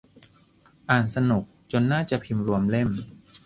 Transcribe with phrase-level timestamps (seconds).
[0.89, 2.89] อ่านสนุก จนน่าจะพิมพ์รวมเล่ม